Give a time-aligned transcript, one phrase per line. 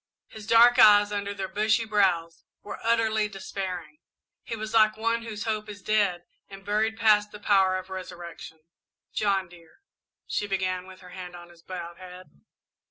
[0.29, 3.99] His dark eyes, under their bushy brows, were utterly despairing;
[4.41, 8.61] he was like one whose hope is dead and buried past the power of resurrection.
[9.13, 9.83] "John, dear"
[10.25, 12.31] she began, with her hand on his bowed head.